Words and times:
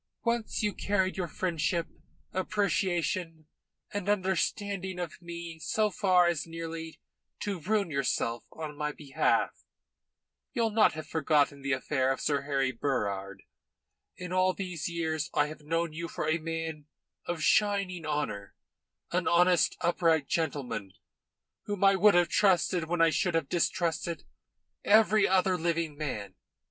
Once 0.25 0.63
you 0.63 0.73
carried 0.73 1.15
your 1.15 1.27
friendship, 1.27 1.85
appreciation, 2.33 3.45
and 3.93 4.09
understanding 4.09 4.97
of 4.97 5.21
me 5.21 5.59
so 5.59 5.91
far 5.91 6.25
as 6.25 6.47
nearly 6.47 6.99
to 7.39 7.59
ruin 7.59 7.91
yourself 7.91 8.43
on 8.51 8.75
my 8.75 8.91
behalf. 8.91 9.63
You'll 10.53 10.71
not 10.71 10.93
have 10.93 11.05
forgotten 11.05 11.61
the 11.61 11.73
affair 11.73 12.11
of 12.11 12.19
Sir 12.19 12.41
Harry 12.47 12.71
Burrard. 12.71 13.43
In 14.17 14.33
all 14.33 14.53
these 14.53 14.89
years 14.89 15.29
I 15.35 15.45
have 15.45 15.61
known 15.61 15.93
you 15.93 16.07
for 16.07 16.27
a 16.27 16.39
man 16.39 16.87
of 17.27 17.43
shining 17.43 18.03
honour, 18.03 18.55
an 19.11 19.27
honest, 19.27 19.77
upright 19.81 20.27
gentleman, 20.27 20.93
whom 21.65 21.83
I 21.83 21.95
would 21.95 22.15
have 22.15 22.29
trusted 22.29 22.85
when 22.85 23.01
I 23.01 23.11
should 23.11 23.35
have 23.35 23.49
distrusted 23.49 24.25
every 24.83 25.27
other 25.27 25.59
living 25.59 25.95
man. 25.95 26.33